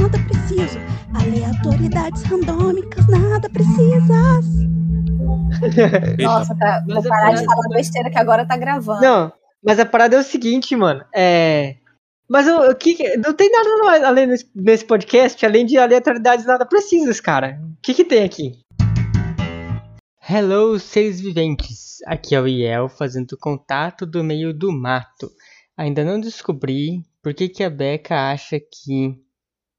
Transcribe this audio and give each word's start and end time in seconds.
nada 0.00 0.18
preciso. 0.26 0.78
Aleatoriedades 1.14 2.22
randômicas, 2.22 3.06
nada 3.06 3.48
precisas. 3.50 4.46
Nossa, 6.18 6.56
tá, 6.56 6.82
vou 6.88 7.02
parar 7.02 7.32
de 7.34 7.44
falar 7.44 7.68
besteira 7.74 8.10
que 8.10 8.18
agora 8.18 8.46
tá 8.46 8.56
gravando. 8.56 9.02
Não, 9.02 9.32
mas 9.62 9.78
a 9.78 9.84
parada 9.84 10.16
é 10.16 10.20
o 10.20 10.22
seguinte, 10.24 10.74
mano. 10.74 11.04
É. 11.14 11.76
Mas 12.28 12.46
o, 12.46 12.70
o 12.70 12.74
que. 12.74 12.94
que- 12.94 13.16
Não 13.18 13.34
tem 13.34 13.50
nada 13.50 14.06
além 14.06 14.26
nesse, 14.26 14.48
nesse 14.54 14.84
podcast, 14.84 15.44
além 15.44 15.66
de 15.66 15.76
aleatoriedades 15.76 16.46
nada 16.46 16.64
precisas, 16.64 17.20
cara. 17.20 17.60
O 17.62 17.76
que, 17.82 17.92
que 17.92 18.04
tem 18.04 18.24
aqui? 18.24 18.52
Hello, 20.28 20.78
seres 20.78 21.20
viventes. 21.20 21.98
Aqui 22.06 22.34
é 22.34 22.40
o 22.40 22.46
Iel 22.46 22.88
fazendo 22.88 23.36
contato 23.36 24.06
do 24.06 24.22
meio 24.22 24.54
do 24.54 24.70
mato. 24.72 25.30
Ainda 25.76 26.04
não 26.04 26.20
descobri 26.20 27.02
por 27.22 27.34
que, 27.34 27.48
que 27.48 27.64
a 27.64 27.68
Beca 27.70 28.30
acha 28.30 28.58
que. 28.60 29.18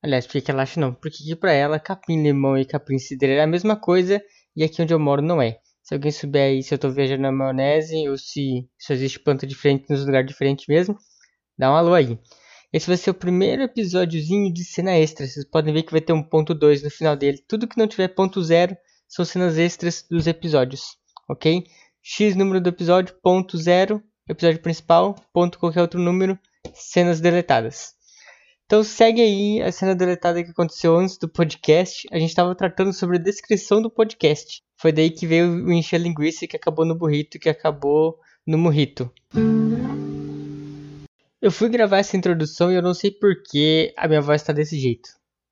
Aliás, 0.04 0.26
por 0.26 0.34
que, 0.34 0.42
que 0.42 0.52
ela 0.52 0.64
acha 0.64 0.80
não? 0.80 0.94
Por 0.94 1.12
que, 1.12 1.24
que 1.24 1.36
pra 1.36 1.52
ela 1.54 1.80
capim 1.80 2.22
limão 2.24 2.58
e 2.58 2.66
capim 2.66 2.98
cidreira 2.98 3.42
é 3.42 3.44
a 3.44 3.48
mesma 3.48 3.76
coisa 3.76 4.22
e 4.56 4.64
aqui 4.64 4.82
onde 4.82 4.94
eu 4.94 5.00
moro 5.00 5.22
não 5.22 5.42
é. 5.42 5.60
Se 5.84 5.94
alguém 5.94 6.12
souber 6.12 6.44
aí 6.44 6.64
se 6.64 6.74
eu 6.74 6.78
tô 6.80 6.90
viajando 6.90 7.22
na 7.22 7.32
maionese 7.32 8.08
ou 8.10 8.18
se 8.18 8.68
só 8.80 8.94
existe 8.94 9.20
planta 9.20 9.46
diferente 9.46 9.86
nos 9.90 10.06
lugares 10.06 10.28
diferentes 10.28 10.66
mesmo, 10.68 10.98
dá 11.58 11.72
um 11.72 11.76
alô 11.76 11.94
aí. 11.94 12.18
Esse 12.74 12.88
vai 12.88 12.98
ser 12.98 13.12
o 13.12 13.14
primeiro 13.14 13.64
episódiozinho 13.64 14.52
de 14.52 14.64
cena 14.64 14.98
extra. 14.98 15.28
Vocês 15.28 15.46
podem 15.46 15.74
ver 15.74 15.84
que 15.84 15.92
vai 15.92 16.02
ter 16.02 16.14
um 16.14 16.24
ponto 16.24 16.54
2 16.54 16.84
no 16.84 16.90
final 16.90 17.16
dele. 17.16 17.44
Tudo 17.48 17.68
que 17.68 17.78
não 17.78 17.88
tiver 17.88 18.08
ponto 18.08 18.42
zero 18.42 18.76
são 19.08 19.26
cenas 19.26 19.58
extras 19.58 20.06
dos 20.10 20.26
episódios, 20.26 20.96
ok? 21.30 21.66
X 22.02 22.36
número 22.36 22.62
do 22.62 22.70
episódio, 22.70 23.14
ponto 23.22 23.58
zero, 23.58 24.02
episódio 24.28 24.62
principal, 24.62 25.16
ponto 25.34 25.60
qualquer 25.60 25.82
outro 25.82 26.00
número, 26.00 26.40
cenas 26.74 27.20
deletadas. 27.20 27.94
Então 28.72 28.86
segue 28.86 29.22
aí 29.22 29.62
a 29.62 29.70
cena 29.70 29.94
deletada 29.94 30.42
que 30.42 30.52
aconteceu 30.52 30.96
antes 30.96 31.18
do 31.18 31.28
podcast. 31.28 32.08
A 32.10 32.18
gente 32.18 32.30
estava 32.30 32.56
tratando 32.56 32.94
sobre 32.94 33.18
a 33.18 33.22
descrição 33.22 33.82
do 33.82 33.92
podcast. 33.92 34.64
Foi 34.78 34.94
daí 34.94 35.10
que 35.10 35.28
veio 35.28 35.66
o 35.66 35.74
encher 35.74 36.00
linguiça 36.00 36.48
que 36.48 36.56
acabou 36.56 36.86
no 36.86 36.96
burrito 36.96 37.38
que 37.38 37.50
acabou 37.50 38.18
no 38.48 38.58
morrito. 38.58 39.12
Eu 41.42 41.52
fui 41.52 41.68
gravar 41.68 41.98
essa 41.98 42.16
introdução 42.16 42.72
e 42.72 42.76
eu 42.76 42.82
não 42.82 42.94
sei 42.94 43.12
por 43.12 43.44
que 43.44 43.94
a 43.98 44.08
minha 44.08 44.22
voz 44.22 44.42
está 44.42 44.54
desse 44.54 44.80
jeito. 44.80 45.10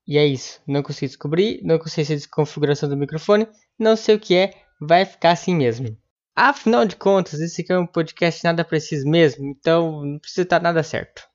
E 0.07 0.17
é 0.17 0.25
isso. 0.25 0.61
Não 0.65 0.81
consegui 0.81 1.07
descobrir, 1.07 1.59
não 1.61 1.77
consegui 1.77 2.05
se 2.05 2.15
desconfiguração 2.15 2.87
do 2.87 2.95
microfone, 2.95 3.49
não 3.77 3.97
sei 3.97 4.15
o 4.15 4.19
que 4.19 4.33
é, 4.33 4.53
vai 4.79 5.03
ficar 5.03 5.31
assim 5.31 5.53
mesmo. 5.53 5.93
Afinal 6.33 6.85
de 6.85 6.95
contas, 6.95 7.41
esse 7.41 7.63
aqui 7.63 7.73
é 7.73 7.77
um 7.77 7.85
podcast 7.85 8.41
nada 8.45 8.63
preciso 8.63 9.05
mesmo, 9.09 9.45
então 9.45 10.05
não 10.05 10.19
precisa 10.19 10.43
estar 10.43 10.61
nada 10.61 10.81
certo. 10.83 11.28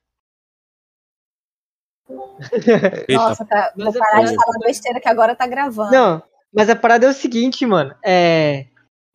Nossa, 3.09 3.45
tá, 3.45 3.73
vou 3.75 3.89
é 3.89 3.97
parar 3.97 4.21
de 4.23 4.35
falar 4.35 4.59
besteira 4.63 4.99
que 4.99 5.09
agora 5.09 5.35
tá 5.35 5.47
gravando. 5.47 5.91
Não, 5.91 6.23
mas 6.53 6.69
a 6.69 6.75
parada 6.75 7.05
é 7.07 7.09
o 7.09 7.13
seguinte, 7.13 7.65
mano. 7.65 7.95
É. 8.03 8.67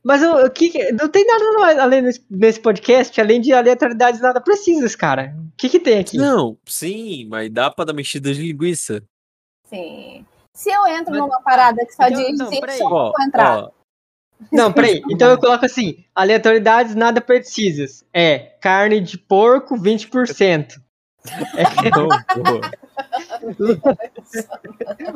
Mas 0.02 0.22
o, 0.22 0.46
o 0.46 0.50
que. 0.50 0.92
Não 0.92 1.08
tem 1.08 1.26
nada 1.26 1.44
no- 1.52 1.80
além 1.82 2.02
nesse, 2.02 2.60
podcast, 2.60 3.20
além 3.20 3.40
de 3.40 3.52
aleatoriedades 3.52 4.20
nada 4.20 4.40
precisas, 4.40 4.96
cara. 4.96 5.34
O 5.52 5.56
que, 5.56 5.68
que 5.68 5.78
tem 5.78 5.98
aqui? 5.98 6.16
Não, 6.16 6.56
sim, 6.66 7.26
mas 7.28 7.50
dá 7.52 7.70
pra 7.70 7.84
dar 7.84 7.92
mexida 7.92 8.32
de 8.32 8.40
linguiça. 8.40 9.02
Sim. 9.66 10.24
Se 10.54 10.70
eu 10.70 10.86
entro 10.88 11.12
Mas- 11.12 11.20
numa 11.20 11.40
parada 11.42 11.84
que 11.86 11.92
só 11.94 12.08
Então, 12.08 12.22
diz 12.22 12.38
não, 12.38 12.52
eu 12.52 12.86
Ó, 12.86 13.12
vou 13.12 13.26
entrar. 13.26 13.58
ó, 13.58 13.70
Não, 14.50 14.72
peraí. 14.72 15.02
Então 15.10 15.30
eu 15.30 15.38
coloco 15.38 15.64
assim: 15.64 16.02
aleatoriedades 16.14 16.94
nada 16.94 17.20
precisas. 17.20 18.04
É 18.12 18.38
carne 18.60 19.00
de 19.00 19.16
porco 19.18 19.76
20%. 19.76 20.80
não, 21.96 22.08
porra. 22.08 22.70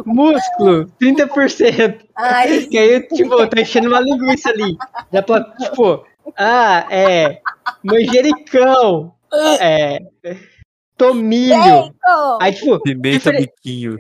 Músculo 0.05 0.87
30%. 1.01 2.01
Ai, 2.17 2.67
Que 2.67 2.79
aí, 2.79 3.01
tipo, 3.09 3.47
tá 3.47 3.61
enchendo 3.61 3.89
uma 3.89 4.01
linguiça 4.01 4.51
ali. 4.51 4.77
Dá 5.11 5.23
pra, 5.23 5.43
tipo, 5.61 6.05
ah, 6.37 6.87
é. 6.91 7.41
Manjericão. 7.83 9.15
É. 9.61 9.99
Tomilho. 10.97 11.55
bacon! 11.57 12.39
Aí, 12.41 12.53
tipo, 12.53 12.81
Pimenta 12.81 13.33
biquinho. 13.33 13.99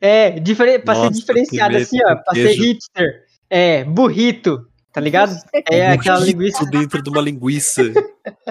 É, 0.00 0.30
diferen... 0.40 0.80
pra 0.80 0.94
ser 0.94 1.00
Nossa, 1.02 1.20
diferenciado 1.20 1.72
pimenta 1.74 1.86
assim, 1.86 1.98
ó, 2.02 2.16
pra 2.16 2.34
ser 2.34 2.44
queijo. 2.44 2.62
hipster. 2.62 3.24
É, 3.50 3.84
burrito, 3.84 4.66
tá 4.92 5.00
ligado? 5.00 5.36
É 5.70 5.88
aquela 5.88 6.20
linguiça. 6.20 6.64
Dentro 6.64 7.02
de 7.02 7.10
uma 7.10 7.20
linguiça. 7.20 7.82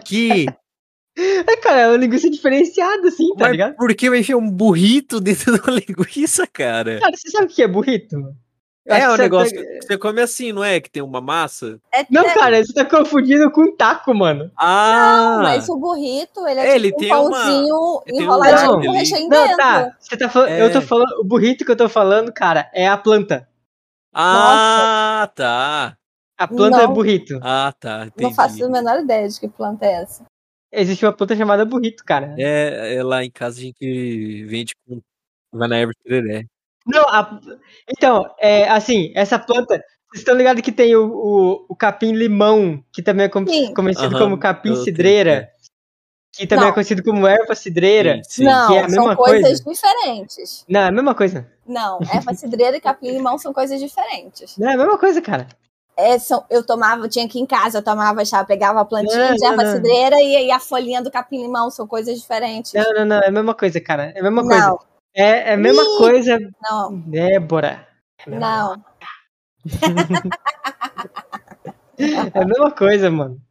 Que? 0.06 0.46
É, 1.18 1.56
cara, 1.58 1.80
é 1.82 1.88
uma 1.90 1.98
linguiça 1.98 2.30
diferenciada, 2.30 3.08
assim, 3.10 3.28
tá 3.36 3.46
Mas 3.46 3.52
ligado? 3.52 3.76
por 3.76 3.94
que 3.94 4.10
vai 4.10 4.20
enfiar 4.20 4.38
um 4.38 4.50
burrito 4.50 5.20
dentro 5.20 5.52
de 5.60 5.62
uma 5.70 5.80
linguiça, 5.80 6.48
cara? 6.48 7.00
Cara, 7.00 7.16
você 7.16 7.30
sabe 7.30 7.46
o 7.46 7.50
que 7.50 7.62
é 7.62 7.68
burrito? 7.68 8.16
Eu 8.86 8.96
É 8.96 9.10
o 9.10 9.18
negócio 9.18 9.56
tá- 9.56 9.62
que 9.62 9.82
você 9.86 9.98
come 9.98 10.22
assim, 10.22 10.52
não 10.52 10.64
é? 10.64 10.80
Que 10.80 10.90
tem 10.90 11.04
uma 11.04 11.22
massa. 11.22 11.80
É, 11.94 12.06
Não, 12.10 12.24
é- 12.26 12.34
cara, 12.34 12.64
você 12.66 12.74
tá 12.74 12.86
confundindo 12.86 13.52
com 13.52 13.76
taco, 13.76 14.14
mano. 14.16 14.50
Ah! 14.58 15.40
Mas 15.44 15.70
o 15.70 15.78
burrito, 15.78 16.48
ele 16.48 16.60
é, 16.60 16.70
É, 16.70 16.76
ele 16.76 16.88
tipo 16.88 17.00
tem 17.02 17.14
um 17.14 17.28
uma- 17.28 17.32
pãozinho 17.38 18.02
ele 18.08 18.18
tem 18.18 18.20
um 18.20 18.24
enroladinho 18.24 18.82
com 18.82 18.92
recheio 18.92 19.30
Não, 19.30 19.58
tá. 19.58 19.96
Você 20.00 20.18
tá 20.18 20.30
falando. 20.30 20.50
É. 20.50 20.62
Eu 20.64 20.72
tô 20.72 20.82
falando. 20.82 21.12
O 21.20 21.24
burrito 21.24 21.64
que 21.66 21.72
eu 21.72 21.76
tô 21.76 21.88
falando, 21.90 22.32
cara, 22.34 22.68
é 22.74 22.88
a 22.88 22.98
planta. 22.98 23.48
Ah, 24.14 25.30
tá. 25.36 25.96
A 26.38 26.48
planta 26.48 26.78
é 26.82 26.88
Não. 26.88 26.94
burrito. 26.94 27.40
Ah, 27.44 27.74
tá. 27.80 28.06
Entendi. 28.08 28.24
Não 28.24 28.34
faço 28.34 28.64
a 28.66 28.70
menor 28.70 29.02
ideia 29.02 29.28
de 29.28 29.40
que 29.40 29.48
planta 29.50 29.86
é 29.86 30.02
essa. 30.02 30.24
Existe 30.72 31.06
uma 31.06 31.14
planta 31.14 31.36
chamada 31.36 31.66
burrito, 31.66 32.04
cara. 32.06 32.36
É, 32.38 32.96
é 32.96 33.04
lá 33.04 33.24
em 33.24 33.32
casa 33.32 33.58
a 33.60 33.62
gente 33.62 34.44
vende 34.46 34.74
com. 34.88 35.02
Vai 35.52 35.68
na 35.68 35.78
erva 35.78 35.92
tereré. 36.04 36.46
Não, 36.86 37.04
a- 37.10 37.40
então, 37.90 38.24
é 38.40 38.70
assim, 38.70 39.12
essa 39.16 39.40
planta. 39.40 39.84
Vocês 40.12 40.22
estão 40.22 40.36
ligados 40.36 40.62
que 40.64 40.72
tem 40.72 40.96
o, 40.96 41.06
o, 41.08 41.66
o 41.70 41.76
capim 41.76 42.14
limão, 42.14 42.84
que 42.92 43.02
também 43.02 43.26
é 43.26 43.30
com- 43.30 43.46
conhecido 43.46 44.16
Aham, 44.16 44.20
como 44.20 44.40
capim 44.40 44.70
eu 44.70 44.74
tenho, 44.76 44.86
cidreira, 44.86 45.52
que 46.34 46.48
também 46.48 46.64
Não. 46.66 46.72
é 46.72 46.74
conhecido 46.74 47.04
como 47.04 47.28
erva 47.28 47.54
cidreira. 47.54 48.16
Sim, 48.24 48.30
sim. 48.30 48.44
Não, 48.46 48.68
que 48.68 48.74
é 48.76 48.84
a 48.86 48.90
são 48.90 49.16
coisas 49.16 49.60
diferentes. 49.64 50.66
Não, 50.68 50.82
é 50.82 50.88
a 50.88 50.92
mesma 50.92 51.14
coisa. 51.14 51.52
Não, 51.66 52.00
erva 52.12 52.34
cidreira 52.34 52.78
e 52.78 52.82
capim-limão 52.82 53.38
são 53.38 53.54
coisas 53.54 53.80
diferentes. 53.80 54.58
Não, 54.58 54.70
é 54.70 54.74
a 54.74 54.78
mesma 54.78 54.98
coisa, 54.98 55.22
cara. 55.22 55.48
É, 56.02 56.18
são, 56.18 56.46
eu 56.50 56.66
tomava, 56.66 57.10
tinha 57.10 57.26
aqui 57.26 57.40
em 57.42 57.46
casa, 57.46 57.80
eu 57.80 57.84
tomava 57.84 58.24
chá, 58.24 58.42
pegava 58.46 58.80
a 58.80 58.86
plantinha 58.86 59.32
Não, 59.32 59.36
de 59.36 59.46
erva 59.46 59.66
cidreira 59.66 60.16
e, 60.22 60.36
aí 60.38 60.52
a 60.52 60.60
folhinha 60.60 61.02
do 61.02 61.12
capim-limão 61.12 61.70
são 61.70 61.86
coisas 61.86 62.18
diferentes. 62.18 62.72
Não, 62.74 62.94
não, 62.94 63.06
não, 63.06 63.16
é 63.18 63.28
a 63.28 63.32
mesma 63.32 63.54
coisa, 63.54 63.82
cara. 63.82 64.14
É 64.16 64.20
a 64.20 64.24
mesma 64.24 64.44
coisa. 64.44 64.68
não, 64.68 64.80
É, 65.14 65.50
é 65.50 65.54
a 65.54 65.58
mesma 65.58 65.84
Ih. 65.84 65.98
coisa, 65.98 66.40
não, 66.70 66.98
Débora. 67.02 67.86
É 68.26 68.30
mesma- 68.30 68.50
não. 68.50 68.84
É 72.34 72.42
a 72.42 72.46
mesma 72.46 72.72
coisa, 72.72 73.12
mano. 73.12 73.42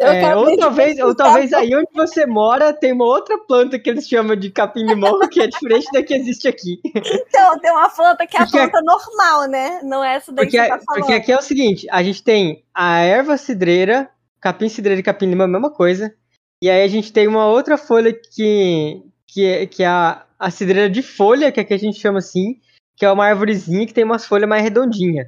É, 0.00 0.34
ou 0.34 0.56
talvez, 0.56 0.98
ou 0.98 1.14
talvez 1.14 1.52
aí 1.52 1.74
onde 1.74 1.88
você 1.94 2.24
mora 2.24 2.72
tem 2.72 2.92
uma 2.92 3.04
outra 3.04 3.36
planta 3.38 3.78
que 3.78 3.90
eles 3.90 4.08
chamam 4.08 4.34
de 4.34 4.50
capim-limão 4.50 5.18
que 5.28 5.40
é 5.40 5.46
diferente 5.46 5.86
da 5.92 6.02
que 6.02 6.14
existe 6.14 6.48
aqui. 6.48 6.80
Então, 6.84 7.58
tem 7.58 7.70
uma 7.70 7.88
planta 7.90 8.26
que 8.26 8.36
é 8.36 8.40
a 8.40 8.44
Porque- 8.44 8.58
planta 8.58 8.80
normal, 8.82 9.48
né? 9.48 9.80
Não 9.82 10.02
é 10.02 10.16
essa 10.16 10.32
daí 10.32 10.46
Porque, 10.46 10.56
que 10.58 10.62
você 10.64 10.68
tá 10.70 10.78
falando. 10.84 11.00
porque 11.00 11.12
aqui 11.12 11.32
é 11.32 11.36
o 11.38 11.42
seguinte, 11.42 11.86
a 11.90 12.02
gente 12.02 12.22
tem 12.22 12.64
a 12.74 12.98
erva 13.00 13.36
cidreira, 13.36 14.08
capim 14.40 14.68
cidreira 14.68 15.00
e 15.00 15.04
capim-limão, 15.04 15.44
a 15.44 15.48
mesma 15.48 15.70
coisa. 15.70 16.14
E 16.62 16.68
aí 16.70 16.82
a 16.82 16.88
gente 16.88 17.12
tem 17.12 17.26
uma 17.28 17.46
outra 17.46 17.76
folha 17.78 18.12
que, 18.12 19.02
que, 19.26 19.44
é, 19.46 19.66
que 19.66 19.82
é 19.82 19.86
a, 19.86 20.24
a 20.38 20.50
cidreira 20.50 20.88
de 20.90 21.02
folha, 21.02 21.52
que 21.52 21.60
aqui 21.60 21.74
a 21.74 21.78
gente 21.78 21.98
chama 22.00 22.18
assim, 22.18 22.56
que 22.96 23.04
é 23.04 23.10
uma 23.10 23.26
árvorezinha 23.26 23.86
que 23.86 23.94
tem 23.94 24.04
umas 24.04 24.26
folhas 24.26 24.48
mais 24.48 24.62
redondinhas. 24.62 25.26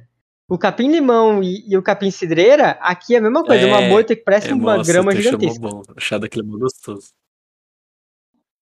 O 0.53 0.57
capim-limão 0.59 1.41
e, 1.41 1.67
e 1.67 1.75
o 1.75 1.81
capim-cidreira, 1.81 2.77
aqui 2.79 3.15
é 3.15 3.17
a 3.17 3.21
mesma 3.21 3.43
coisa, 3.43 3.63
É, 3.63 3.65
uma 3.65 3.81
moita 3.81 4.15
que 4.15 4.21
parece 4.21 4.49
É, 4.49 4.53
uma 4.53 4.77
nossa, 4.77 4.91
grama 4.91 5.11
chamou 5.11 5.23
gigantesca. 5.23 5.59
bom. 5.59 5.81
O 5.97 5.99
chá 5.99 6.19
daquele 6.19 6.45
é 6.45 6.47
muito 6.47 6.61
gostoso. 6.61 7.11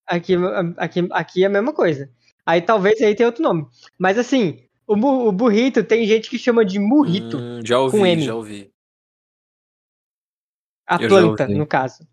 Aqui, 0.08 0.36
aqui, 0.78 1.08
aqui 1.12 1.44
é 1.44 1.48
a 1.48 1.50
mesma 1.50 1.74
coisa. 1.74 2.10
Aí 2.46 2.62
talvez 2.62 3.02
aí 3.02 3.14
tenha 3.14 3.28
outro 3.28 3.44
nome. 3.44 3.66
Mas 4.00 4.18
assim, 4.18 4.64
o, 4.88 4.94
o 4.94 5.32
burrito 5.34 5.84
tem 5.84 6.06
gente 6.06 6.30
que 6.30 6.40
chama 6.40 6.64
de 6.64 6.80
murrito, 6.80 7.38
Hum, 7.38 7.60
já 7.62 7.78
ouvi, 7.78 7.98
com 7.98 8.06
M. 8.06 8.22
já 8.22 8.36
ouvi. 8.36 8.72
a 10.88 10.96
eu 10.96 11.10
planta, 11.10 11.46
no 11.46 11.68
caso. 11.68 12.08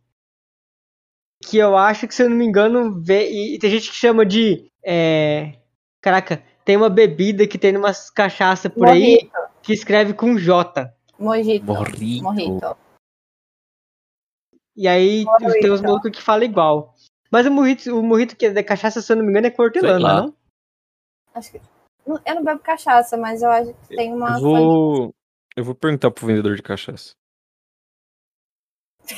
Que 1.49 1.57
eu 1.59 1.77
acho 1.77 2.09
que, 2.09 2.15
se 2.17 2.25
eu 2.25 2.29
não 2.29 2.37
me 2.37 2.45
engano, 2.45 3.01
vê, 3.01 3.31
e, 3.31 3.55
e 3.55 3.59
tem 3.61 3.71
gente 3.71 3.91
que 3.91 3.97
chama 3.97 4.27
de. 4.27 4.73
é, 4.85 5.57
caraca, 6.01 6.43
tem 6.65 6.77
uma 6.77 6.91
bebida 6.91 7.47
que 7.47 7.57
tem 7.57 7.77
umas 7.77 8.11
cachaça 8.11 8.69
por 8.69 8.89
aí 8.89 9.31
que 9.63 9.73
escreve 9.73 10.15
com 10.15 10.37
J. 10.37 10.93
Mojito. 11.19 11.65
Morrito. 11.67 12.25
Mojito. 12.25 12.77
E 14.77 14.87
aí 14.87 15.25
Morrito. 15.25 15.61
tem 15.61 15.73
uns 15.73 15.81
malucos 15.81 16.11
que 16.11 16.23
falam 16.23 16.45
igual. 16.45 16.95
Mas 17.31 17.47
o 17.47 17.51
morrito, 17.51 17.99
o 17.99 18.03
morrito 18.03 18.37
que 18.37 18.47
é 18.47 18.51
da 18.51 18.63
cachaça, 18.63 19.03
se 19.03 19.13
eu 19.13 19.17
não 19.17 19.25
me 19.25 19.31
engano, 19.31 19.49
é 19.49 19.51
com 19.51 19.63
hortelã, 19.63 19.99
lá. 19.99 20.23
não? 20.23 20.35
Acho 21.35 21.53
que... 21.53 21.61
Eu 22.25 22.35
não 22.37 22.45
bebo 22.45 22.61
cachaça, 22.61 23.17
mas 23.19 23.43
eu 23.43 23.51
acho 23.51 23.75
que 23.75 23.95
tem 23.95 24.15
uma. 24.15 24.39
Eu 24.39 24.41
vou. 24.41 25.15
Eu 25.55 25.65
vou 25.65 25.75
perguntar 25.75 26.11
pro 26.11 26.27
vendedor 26.27 26.57
de 26.57 26.63
cachaça. 26.63 27.13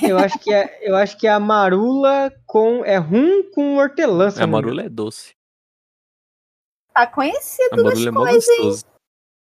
Eu 0.02 0.18
acho 0.18 0.38
que 0.40 0.52
é, 0.52 0.78
eu 0.88 0.96
acho 0.96 1.16
que 1.16 1.26
é 1.26 1.30
a 1.30 1.38
marula 1.38 2.32
com. 2.46 2.84
É 2.84 2.96
rum 2.96 3.48
com 3.52 3.76
hortelã. 3.76 4.28
A 4.40 4.46
marula 4.46 4.82
é 4.82 4.88
doce. 4.88 5.34
Tá 6.92 7.06
conhecido 7.06 7.82
das 7.82 8.04
Amarula 8.06 8.28
é 8.28 8.32
coisas, 8.32 8.84
hein? 8.84 8.90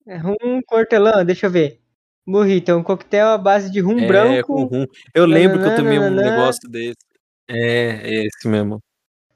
É 0.09 0.17
rum 0.17 0.35
com 0.65 0.75
hortelã, 0.75 1.23
deixa 1.23 1.45
eu 1.45 1.51
ver. 1.51 1.79
Burrito, 2.25 2.71
é 2.71 2.75
um 2.75 2.81
coquetel 2.81 3.27
à 3.27 3.37
base 3.37 3.71
de 3.71 3.79
rum 3.79 3.99
É, 3.99 4.01
com 4.01 4.07
branco, 4.07 4.63
rum. 4.63 4.85
Eu 5.13 5.25
lembro 5.27 5.59
que 5.61 5.67
eu 5.67 5.75
tomei 5.75 5.99
um 5.99 6.03
Nananana. 6.09 6.31
negócio 6.31 6.67
desse. 6.67 6.97
É, 7.47 7.57
é 8.03 8.25
esse 8.25 8.47
mesmo. 8.47 8.79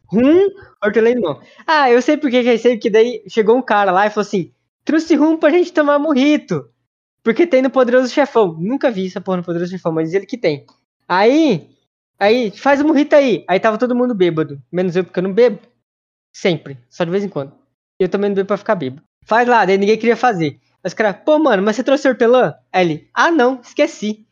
rum, 0.08 0.48
hortelã 0.84 1.10
e 1.10 1.14
limão. 1.14 1.40
Ah, 1.68 1.92
eu 1.92 2.02
sei 2.02 2.18
por 2.18 2.30
que 2.32 2.42
que 2.42 2.50
é 2.50 2.56
isso 2.56 2.68
aí, 2.68 2.76
porque 2.76 2.90
daí 2.90 3.24
chegou 3.28 3.56
um 3.56 3.62
cara 3.62 3.92
lá 3.92 4.08
e 4.08 4.10
falou 4.10 4.26
assim, 4.26 4.52
trouxe 4.84 5.16
rum 5.16 5.38
pra 5.38 5.52
gente 5.52 5.72
tomar 5.72 6.00
morrito. 6.00 6.68
Porque 7.24 7.46
tem 7.48 7.62
no 7.62 7.70
Poderoso 7.70 8.12
Chefão. 8.12 8.54
Nunca 8.60 8.90
vi 8.92 9.08
essa 9.08 9.22
porra 9.22 9.38
no 9.38 9.44
Poderoso 9.44 9.72
Chefão, 9.72 9.92
mas 9.92 10.08
diz 10.10 10.16
ele 10.16 10.26
que 10.26 10.38
tem. 10.38 10.66
Aí, 11.08 11.70
aí, 12.20 12.52
faz 12.52 12.82
o 12.82 12.86
morrito 12.88 13.16
aí. 13.16 13.46
Aí 13.48 13.60
tava 13.60 13.78
todo 13.78 13.96
mundo 13.96 14.16
bêbado. 14.16 14.62
Menos 14.72 14.96
eu, 14.96 15.04
porque 15.04 15.20
eu 15.20 15.24
não 15.24 15.34
bebo. 15.34 15.60
Sempre. 16.36 16.78
Só 16.90 17.04
de 17.04 17.12
vez 17.12 17.24
em 17.24 17.30
quando. 17.30 17.54
Eu 18.00 18.10
também 18.10 18.30
não 18.30 18.36
bebo 18.36 18.48
pra 18.48 18.58
ficar 18.58 18.76
bêbado. 18.76 19.04
Faz 19.26 19.48
lá, 19.48 19.66
daí 19.66 19.78
ninguém 19.78 19.98
queria 19.98 20.16
fazer. 20.16 20.60
Aí 20.84 20.88
os 20.88 20.94
caras, 20.94 21.18
pô, 21.24 21.40
mano, 21.40 21.64
mas 21.64 21.76
você 21.76 21.84
trouxe 21.84 22.08
hortelã? 22.08 22.56
Aí 22.72 22.86
ele, 22.86 23.10
ah, 23.14 23.32
não, 23.32 23.60
esqueci. 23.62 24.26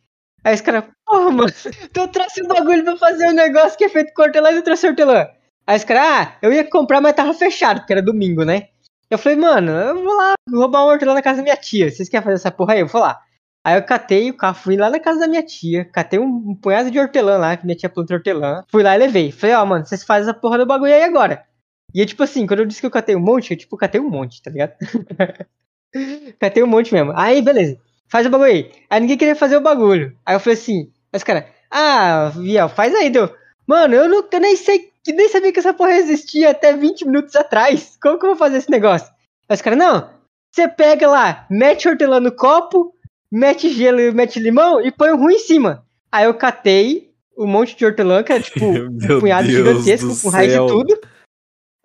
Aí 0.43 0.55
os 0.55 0.61
caras, 0.61 0.85
porra, 1.05 1.31
mano, 1.31 1.51
tu 1.93 2.07
trouxe 2.07 2.43
um 2.43 2.47
bagulho 2.47 2.83
pra 2.83 2.97
fazer 2.97 3.27
um 3.27 3.33
negócio 3.33 3.77
que 3.77 3.85
é 3.85 3.89
feito 3.89 4.13
com 4.13 4.21
hortelã 4.23 4.51
e 4.51 4.55
não 4.55 4.61
trouxe 4.61 4.87
hortelã. 4.87 5.27
Aí 5.65 5.77
os 5.77 5.83
caras, 5.83 6.03
ah, 6.03 6.37
eu 6.41 6.51
ia 6.51 6.63
comprar, 6.69 6.99
mas 6.99 7.13
tava 7.13 7.33
fechado, 7.33 7.79
porque 7.79 7.93
era 7.93 8.01
domingo, 8.01 8.43
né? 8.43 8.69
Eu 9.09 9.17
falei, 9.17 9.37
mano, 9.37 9.71
eu 9.71 10.03
vou 10.03 10.15
lá 10.15 10.33
roubar 10.49 10.83
uma 10.83 10.93
hortelã 10.93 11.13
na 11.13 11.21
casa 11.21 11.37
da 11.37 11.43
minha 11.43 11.57
tia. 11.57 11.91
Vocês 11.91 12.07
querem 12.07 12.23
fazer 12.23 12.35
essa 12.35 12.51
porra 12.51 12.73
aí? 12.73 12.79
Eu 12.79 12.87
vou 12.87 13.01
lá. 13.01 13.21
Aí 13.63 13.77
eu 13.77 13.83
catei 13.83 14.31
o 14.31 14.37
carro, 14.37 14.55
fui 14.55 14.75
lá 14.75 14.89
na 14.89 14.99
casa 14.99 15.19
da 15.19 15.27
minha 15.27 15.43
tia, 15.43 15.85
catei 15.85 16.17
um, 16.17 16.25
um 16.25 16.55
punhado 16.55 16.89
de 16.89 16.99
hortelã 16.99 17.37
lá, 17.37 17.55
que 17.55 17.65
minha 17.65 17.75
tia 17.75 17.89
plantou 17.89 18.15
hortelã. 18.17 18.63
Fui 18.69 18.81
lá 18.81 18.95
e 18.95 18.99
levei. 18.99 19.31
Falei, 19.31 19.55
ó, 19.55 19.65
mano, 19.65 19.85
vocês 19.85 20.03
fazem 20.03 20.29
essa 20.29 20.33
porra 20.33 20.57
do 20.57 20.65
bagulho 20.65 20.93
aí 20.93 21.03
agora. 21.03 21.45
E 21.93 22.01
é 22.01 22.05
tipo 22.05 22.23
assim, 22.23 22.47
quando 22.47 22.61
eu 22.61 22.65
disse 22.65 22.79
que 22.79 22.85
eu 22.85 22.91
catei 22.91 23.15
um 23.15 23.19
monte, 23.19 23.51
eu 23.51 23.57
tipo, 23.57 23.77
catei 23.77 23.99
um 23.99 24.09
monte, 24.09 24.41
tá 24.41 24.49
ligado? 24.49 24.73
catei 26.39 26.63
um 26.63 26.67
monte 26.67 26.93
mesmo. 26.93 27.13
Aí, 27.15 27.41
beleza. 27.41 27.77
Faz 28.07 28.25
o 28.25 28.29
bagulho 28.29 28.51
aí. 28.51 28.71
Aí 28.89 28.99
ninguém 28.99 29.17
queria 29.17 29.35
fazer 29.35 29.57
o 29.57 29.61
bagulho. 29.61 30.15
Aí 30.25 30.35
eu 30.35 30.39
falei 30.39 30.57
assim, 30.57 30.91
aí 31.11 31.17
os 31.17 31.23
caras, 31.23 31.45
ah, 31.69 32.31
Viel, 32.35 32.67
faz 32.69 32.93
aí, 32.93 33.09
deu. 33.09 33.33
Mano, 33.65 33.95
eu, 33.95 34.09
não, 34.09 34.25
eu 34.29 34.39
nem 34.39 34.55
sei, 34.55 34.89
que 35.03 35.13
nem 35.13 35.29
sabia 35.29 35.51
que 35.51 35.59
essa 35.59 35.73
porra 35.73 35.93
existia 35.93 36.49
até 36.49 36.75
20 36.75 37.05
minutos 37.05 37.35
atrás. 37.35 37.97
Como 38.01 38.19
que 38.19 38.25
eu 38.25 38.31
vou 38.31 38.37
fazer 38.37 38.57
esse 38.57 38.69
negócio? 38.69 39.07
Aí 39.47 39.55
os 39.55 39.61
caras, 39.61 39.79
não, 39.79 40.09
você 40.51 40.67
pega 40.67 41.07
lá, 41.07 41.45
mete 41.49 41.87
hortelã 41.87 42.19
no 42.19 42.35
copo, 42.35 42.93
mete 43.31 43.69
gelo 43.69 44.01
e 44.01 44.11
mete 44.11 44.39
limão 44.39 44.81
e 44.81 44.91
põe 44.91 45.11
o 45.11 45.17
rum 45.17 45.31
em 45.31 45.39
cima. 45.39 45.85
Aí 46.11 46.25
eu 46.25 46.33
catei 46.33 47.11
um 47.37 47.47
monte 47.47 47.77
de 47.77 47.85
hortelã, 47.85 48.21
que 48.23 48.33
era 48.33 48.43
tipo 48.43 48.59
um 48.67 49.19
punhado 49.19 49.47
Deus 49.47 49.85
gigantesco, 49.85 50.21
com 50.21 50.29
raiz 50.29 50.53
e 50.53 50.57
tudo. 50.57 50.99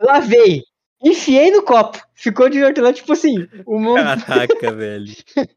Lavei, 0.07 0.63
enfiei 1.03 1.51
no 1.51 1.63
copo. 1.63 2.01
Ficou 2.15 2.49
de 2.49 2.63
hortelã, 2.63 2.93
tipo 2.93 3.13
assim, 3.13 3.47
um 3.67 3.81
monte 3.81 4.25
Caraca, 4.25 4.73
velho. 4.73 5.13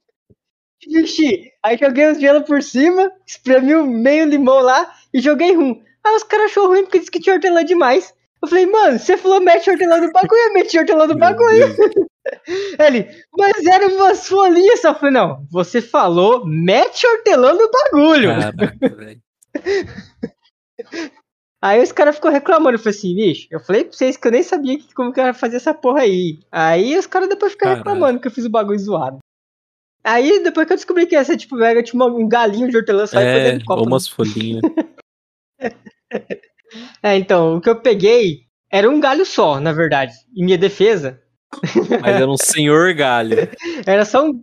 enchi. 0.88 1.52
Aí 1.64 1.78
joguei 1.78 2.08
o 2.08 2.20
gelo 2.20 2.44
por 2.44 2.64
cima, 2.64 3.12
espremi 3.26 3.76
o 3.76 3.86
meio 3.86 4.26
limão 4.26 4.60
lá 4.62 4.92
e 5.14 5.20
joguei 5.20 5.54
rum. 5.54 5.82
Aí 6.04 6.16
os 6.16 6.24
caras 6.24 6.52
achou 6.52 6.68
ruim 6.68 6.84
porque 6.84 7.00
disse 7.00 7.12
que 7.12 7.20
tinha 7.20 7.36
hortelã 7.36 7.64
demais. 7.64 8.14
Eu 8.42 8.48
falei, 8.48 8.66
mano, 8.66 8.98
você 8.98 9.18
falou 9.18 9.42
mete 9.42 9.70
hortelã 9.70 9.98
no 9.98 10.12
bagulho, 10.12 10.42
eu 10.42 10.54
meti 10.54 10.80
hortelã 10.80 11.06
no 11.08 11.18
bagulho. 11.18 11.76
Ele, 12.80 13.08
mas 13.38 13.66
eram 13.66 13.96
umas 13.96 14.28
folhinhas 14.28 14.82
só. 14.82 14.90
Eu 14.90 14.96
falei, 14.96 15.14
não, 15.14 15.46
você 15.52 15.82
falou 15.82 16.46
mete 16.46 17.06
hortelã 17.06 17.54
no 17.54 17.70
bagulho. 17.70 18.30
Caraca, 18.30 18.96
velho. 18.96 19.22
Aí 21.62 21.82
os 21.84 21.92
caras 21.92 22.16
ficou 22.16 22.32
reclamando. 22.32 22.76
Eu 22.76 22.80
falei 22.80 22.98
assim, 22.98 23.16
bicho, 23.16 23.48
eu 23.52 23.60
falei 23.60 23.84
pra 23.84 23.94
vocês 23.94 24.16
que 24.16 24.28
eu 24.28 24.32
nem 24.32 24.44
sabia 24.44 24.78
que, 24.80 24.94
como 24.94 25.12
que 25.12 25.20
era 25.20 25.34
fazer 25.34 25.58
essa 25.58 25.74
porra 25.74 26.02
aí. 26.02 26.40
Aí 26.52 26.98
os 26.98 27.06
caras 27.06 27.28
depois 27.30 27.52
ficaram 27.52 27.76
reclamando 27.76 28.20
que 28.20 28.28
eu 28.28 28.32
fiz 28.32 28.46
o 28.46 28.50
bagulho 28.50 28.80
zoado. 28.80 29.18
Aí 30.04 30.42
depois 30.42 30.66
que 30.66 30.72
eu 30.74 30.78
descobri 30.78 31.06
que 31.06 31.16
essa, 31.16 31.36
tipo, 31.36 31.58
pega 31.58 31.84
tipo, 31.84 31.98
uma- 31.98 32.06
um 32.06 32.28
galinho 32.30 32.70
de 32.70 32.78
hortelã 32.78 33.06
só 33.06 33.20
e 33.20 33.26
É, 33.26 33.58
do 33.58 33.66
copo. 33.66 33.82
ou 33.82 33.88
umas 33.88 34.08
folhinhas. 34.08 34.62
É, 37.02 37.18
então, 37.18 37.58
o 37.58 37.62
que 37.62 37.68
eu 37.70 37.82
peguei 37.82 38.42
era 38.72 38.88
um 38.90 39.00
galho 39.00 39.26
só, 39.26 39.60
na 39.60 39.72
verdade. 39.74 40.14
Em 40.36 40.46
minha 40.46 40.58
defesa, 40.58 41.20
Mas 42.02 42.16
era 42.16 42.30
um 42.30 42.38
senhor 42.38 42.94
galho. 42.94 43.36
era 43.88 44.06
só 44.06 44.24
um. 44.28 44.40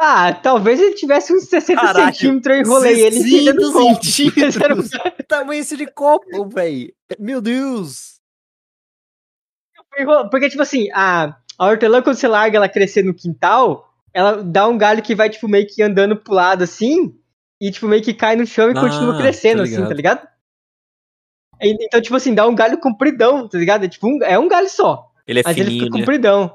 Ah, 0.00 0.32
talvez 0.32 0.78
ele 0.78 0.94
tivesse 0.94 1.32
uns 1.32 1.48
60 1.48 1.80
Caralho, 1.80 2.14
centímetros, 2.14 2.56
eu 2.56 2.62
enrolei 2.62 3.00
ele 3.04 3.16
e 3.16 3.18
enfiei 3.20 3.44
dentro 3.46 3.60
do 3.62 3.72
60 3.72 3.94
copo. 3.94 4.04
centímetros? 4.04 4.56
Era 4.56 4.74
um- 4.74 4.82
Tamanho 5.26 5.60
esse 5.60 5.76
de 5.76 5.86
copo, 5.86 6.48
velho. 6.48 6.94
Meu 7.18 7.40
Deus. 7.40 8.18
Porque, 10.30 10.48
tipo 10.48 10.62
assim, 10.62 10.88
a, 10.92 11.36
a 11.58 11.66
hortelã, 11.66 12.00
quando 12.00 12.16
você 12.16 12.28
larga 12.28 12.56
ela 12.56 12.68
crescer 12.68 13.02
no 13.02 13.12
quintal, 13.12 13.92
ela 14.14 14.42
dá 14.42 14.68
um 14.68 14.78
galho 14.78 15.02
que 15.02 15.14
vai, 15.14 15.28
tipo, 15.28 15.48
meio 15.48 15.66
que 15.66 15.82
andando 15.82 16.16
pro 16.16 16.32
lado 16.34 16.62
assim, 16.62 17.18
e, 17.60 17.70
tipo, 17.72 17.88
meio 17.88 18.02
que 18.02 18.14
cai 18.14 18.36
no 18.36 18.46
chão 18.46 18.68
e 18.70 18.76
Ah, 18.76 18.80
continua 18.80 19.18
crescendo, 19.18 19.62
assim, 19.62 19.82
tá 19.88 19.94
ligado? 19.94 20.28
Então, 21.60 22.00
tipo 22.00 22.14
assim, 22.14 22.32
dá 22.34 22.46
um 22.46 22.54
galho 22.54 22.78
compridão, 22.78 23.48
tá 23.48 23.58
ligado? 23.58 23.84
É, 23.84 23.88
tipo, 23.88 24.06
um, 24.06 24.22
é 24.22 24.38
um 24.38 24.46
galho 24.46 24.68
só, 24.70 25.10
Ele 25.26 25.40
é 25.40 25.42
mas 25.44 25.56
ele 25.56 25.64
fininho, 25.66 25.84
fica 25.86 25.96
né? 25.96 26.00
compridão. 26.00 26.54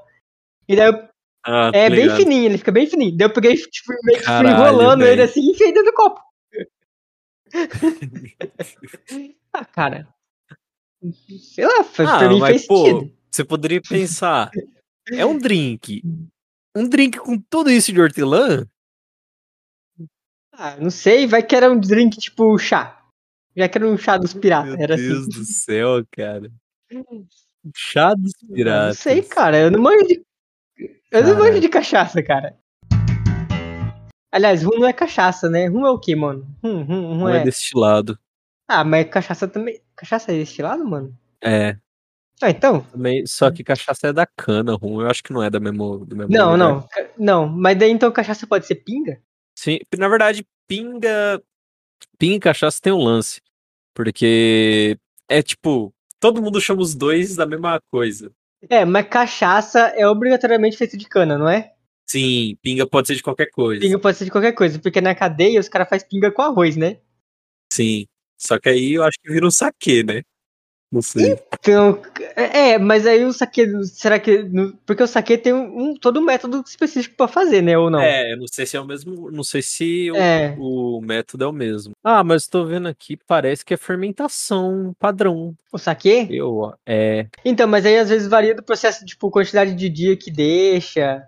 E 0.69 0.75
daí 0.77 0.87
eu 0.87 1.12
Ah, 1.45 1.71
É 1.73 1.89
bem 1.89 2.01
ligado. 2.03 2.17
fininho, 2.17 2.45
ele 2.45 2.57
fica 2.57 2.71
bem 2.71 2.87
fininho. 2.87 3.17
Daí 3.17 3.27
eu 3.27 3.33
peguei, 3.33 3.55
tipo, 3.55 3.93
meio 4.03 4.19
que 4.19 4.25
Caralho, 4.25 4.55
enrolando 4.55 5.05
ele 5.05 5.21
assim 5.23 5.41
e 5.41 5.51
enfiei 5.51 5.73
dentro 5.73 5.91
do 5.91 5.95
copo. 5.95 6.21
ah, 9.53 9.65
cara. 9.65 10.07
Sei 11.53 11.65
lá, 11.65 11.81
Ah, 11.81 12.19
pra 12.19 12.29
mim 12.29 12.39
mas, 12.39 12.49
fez 12.51 12.67
pô, 12.67 12.85
sentido. 12.85 13.13
Você 13.29 13.43
poderia 13.43 13.81
pensar, 13.81 14.49
é 15.11 15.25
um 15.25 15.37
drink. 15.37 16.01
Um 16.75 16.87
drink 16.87 17.17
com 17.19 17.37
tudo 17.49 17.69
isso 17.69 17.91
de 17.91 17.99
hortelã? 17.99 18.65
Ah, 20.53 20.77
não 20.77 20.89
sei, 20.89 21.27
vai 21.27 21.43
que 21.43 21.55
era 21.55 21.69
um 21.71 21.79
drink 21.79 22.17
tipo 22.17 22.57
chá. 22.57 22.99
Já 23.55 23.67
que 23.67 23.77
era 23.77 23.87
um 23.87 23.97
chá 23.97 24.17
dos 24.17 24.33
piratas, 24.33 24.73
Meu 24.75 24.83
era 24.83 24.95
Deus 24.95 25.27
assim. 25.27 25.29
do 25.29 25.45
céu, 25.45 26.05
cara. 26.11 26.49
Chá 27.75 28.13
dos 28.13 28.33
piratas. 28.53 28.97
Não 28.97 29.01
sei, 29.03 29.21
cara, 29.23 29.57
eu 29.57 29.71
não 29.71 29.81
manjo 29.81 30.05
de. 30.05 30.21
Eu 31.13 31.23
não 31.23 31.37
manjo 31.37 31.59
de 31.59 31.69
cachaça, 31.69 32.23
cara. 32.23 32.57
Aliás, 34.31 34.63
rum 34.63 34.79
não 34.79 34.87
é 34.87 34.93
cachaça, 34.93 35.47
né? 35.47 35.67
Rum 35.67 35.85
é 35.85 35.91
o 35.91 35.99
quê, 35.99 36.15
mano? 36.15 36.47
Rum, 36.63 36.81
rum, 36.83 37.07
rum 37.09 37.17
Não 37.19 37.29
é... 37.29 37.41
é 37.41 37.43
destilado. 37.43 38.17
Ah, 38.67 38.83
mas 38.83 39.07
cachaça 39.09 39.47
também. 39.47 39.79
Cachaça 39.95 40.31
é 40.31 40.37
destilado, 40.39 40.83
mano? 40.83 41.15
É, 41.43 41.77
Ah, 42.41 42.49
então. 42.49 42.81
também, 42.81 43.25
só 43.27 43.51
que 43.51 43.63
cachaça 43.63 44.07
é 44.07 44.13
da 44.13 44.25
cana, 44.25 44.73
rum. 44.73 45.01
Eu 45.01 45.07
acho 45.07 45.21
que 45.21 45.31
não 45.31 45.43
é 45.43 45.51
da 45.51 45.59
mesmo, 45.59 46.03
do 46.03 46.15
mesmo 46.15 46.33
Não, 46.33 46.53
lugar. 46.53 46.57
não. 46.57 46.87
Não, 47.15 47.47
mas 47.47 47.77
daí 47.77 47.91
então 47.91 48.11
cachaça 48.11 48.47
pode 48.47 48.65
ser 48.65 48.75
pinga? 48.75 49.21
Sim, 49.55 49.77
na 49.97 50.07
verdade, 50.07 50.43
pinga. 50.67 51.39
Pinga 52.17 52.35
e 52.35 52.39
cachaça 52.39 52.79
tem 52.81 52.91
um 52.91 53.03
lance. 53.03 53.39
Porque 53.93 54.97
é 55.29 55.43
tipo, 55.43 55.93
todo 56.19 56.41
mundo 56.41 56.59
chama 56.59 56.81
os 56.81 56.95
dois 56.95 57.35
da 57.35 57.45
mesma 57.45 57.79
coisa. 57.91 58.31
É, 58.69 58.85
mas 58.85 59.07
cachaça 59.07 59.79
é 59.95 60.07
obrigatoriamente 60.07 60.77
feita 60.77 60.97
de 60.97 61.07
cana, 61.07 61.37
não 61.37 61.47
é? 61.47 61.73
Sim, 62.07 62.57
pinga 62.61 62.85
pode 62.87 63.07
ser 63.07 63.15
de 63.15 63.23
qualquer 63.23 63.49
coisa. 63.51 63.81
Pinga 63.81 63.99
pode 63.99 64.17
ser 64.17 64.25
de 64.25 64.31
qualquer 64.31 64.53
coisa, 64.53 64.79
porque 64.79 65.01
na 65.01 65.15
cadeia 65.15 65.59
os 65.59 65.69
caras 65.69 65.89
fazem 65.89 66.07
pinga 66.07 66.31
com 66.31 66.41
arroz, 66.41 66.75
né? 66.75 66.97
Sim. 67.71 68.05
Só 68.37 68.59
que 68.59 68.69
aí 68.69 68.93
eu 68.93 69.03
acho 69.03 69.17
que 69.21 69.31
vira 69.31 69.47
um 69.47 69.51
saquê, 69.51 70.03
né? 70.03 70.21
Não 70.93 71.01
sei. 71.01 71.39
Então, 71.59 71.99
é, 72.35 72.77
mas 72.77 73.07
aí 73.07 73.25
o 73.25 73.33
saque, 73.33 73.65
será 73.85 74.19
que. 74.19 74.45
Porque 74.85 75.01
o 75.01 75.07
saque 75.07 75.39
tem 75.39 75.51
um, 75.51 75.89
um- 75.89 75.95
todo 75.95 76.19
um 76.19 76.23
método 76.23 76.63
específico 76.67 77.15
pra 77.17 77.27
fazer, 77.27 77.63
né? 77.63 77.75
Ou 77.75 77.89
não? 77.89 77.99
É, 77.99 78.33
eu 78.33 78.37
não 78.37 78.45
sei 78.47 78.67
se 78.67 78.77
é 78.77 78.79
o 78.79 78.85
mesmo. 78.85 79.31
Não 79.31 79.43
sei 79.43 79.63
se 79.63 80.11
o, 80.11 80.15
É. 80.15 80.55
o 80.59 81.01
método 81.01 81.45
é 81.45 81.47
o 81.47 81.51
mesmo. 81.51 81.93
Ah, 82.03 82.23
mas 82.23 82.45
tô 82.47 82.63
vendo 82.63 82.87
aqui, 82.87 83.17
parece 83.25 83.65
que 83.65 83.73
é 83.73 83.77
fermentação 83.77 84.95
padrão. 84.99 85.55
O 85.71 85.79
saque? 85.79 86.27
Eu, 86.29 86.71
é. 86.85 87.25
Então, 87.43 87.67
mas 87.67 87.87
aí 87.87 87.97
às 87.97 88.09
vezes 88.09 88.27
varia 88.27 88.53
do 88.53 88.61
processo, 88.61 89.03
tipo, 89.03 89.31
quantidade 89.31 89.73
de 89.73 89.89
dia 89.89 90.15
que 90.15 90.29
deixa, 90.29 91.23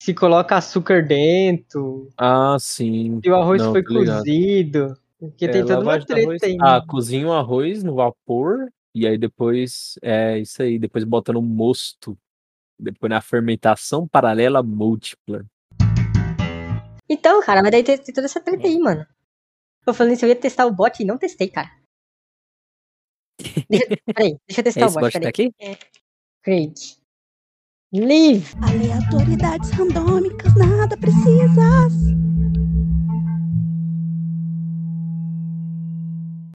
se 0.00 0.14
coloca 0.14 0.56
açúcar 0.56 1.04
dentro, 1.04 2.08
Ah, 2.16 2.56
sim. 2.60 3.18
se 3.24 3.28
o 3.28 3.34
arroz 3.34 3.60
Não, 3.60 3.72
foi 3.72 3.82
cozido. 3.82 4.96
Porque 5.18 5.46
É, 5.46 5.48
tem 5.48 5.62
toda 5.62 5.80
uma 5.80 6.04
treta 6.04 6.46
aí. 6.46 6.56
Ah, 6.60 6.80
cozinha 6.86 7.26
o 7.26 7.32
arroz 7.32 7.82
no 7.82 7.96
vapor 7.96 8.70
e 8.94 9.06
aí 9.06 9.18
depois 9.18 9.98
é 10.02 10.38
isso 10.38 10.62
aí, 10.62 10.78
depois 10.78 11.04
bota 11.04 11.32
no 11.32 11.42
mosto. 11.42 12.16
Depois 12.78 13.10
na 13.10 13.20
fermentação 13.20 14.06
paralela 14.06 14.62
múltipla. 14.62 15.44
Então, 17.08 17.42
cara, 17.42 17.62
mas 17.62 17.72
daí 17.72 17.82
tem, 17.82 17.98
tem 17.98 18.14
toda 18.14 18.26
essa 18.26 18.40
treta 18.40 18.66
aí, 18.66 18.78
mano. 18.78 19.04
Tô 19.84 19.92
falando 19.92 20.12
isso, 20.12 20.24
eu 20.24 20.28
ia 20.28 20.36
testar 20.36 20.66
o 20.66 20.72
bot 20.72 21.02
e 21.02 21.06
não 21.06 21.18
testei, 21.18 21.48
cara. 21.48 21.70
Deixa, 23.68 23.86
peraí, 24.14 24.36
deixa 24.46 24.60
eu 24.60 24.64
testar 24.64 24.86
Esse 24.86 24.98
o 24.98 25.00
bot, 25.00 25.00
bot 25.00 25.12
tá 25.12 25.18
peraí. 25.18 25.28
aqui? 25.30 25.52
Create. 26.42 26.98
Leave. 27.92 28.46
Aleatoriedades 28.62 29.70
randômicas, 29.70 30.54
nada 30.54 30.96
precisas. 30.96 32.27